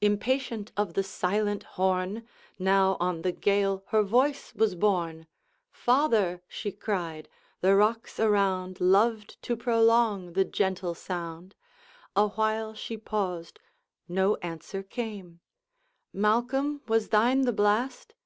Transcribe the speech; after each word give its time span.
Impatient 0.00 0.72
of 0.78 0.94
the 0.94 1.02
silent 1.02 1.62
horn, 1.76 2.26
Now 2.58 2.96
on 3.00 3.20
the 3.20 3.32
gale 3.32 3.84
her 3.88 4.02
voice 4.02 4.54
was 4.54 4.74
borne: 4.74 5.26
'Father!' 5.70 6.40
she 6.48 6.72
cried; 6.72 7.28
the 7.60 7.76
rocks 7.76 8.18
around 8.18 8.80
Loved 8.80 9.36
to 9.42 9.56
prolong 9.58 10.32
the 10.32 10.46
gentle 10.46 10.94
sound. 10.94 11.54
Awhile 12.16 12.72
she 12.72 12.96
paused, 12.96 13.60
no 14.08 14.36
answer 14.36 14.82
came; 14.82 15.40
'Malcolm, 16.14 16.80
was 16.88 17.10
thine 17.10 17.42
the 17.42 17.52
blast?' 17.52 18.14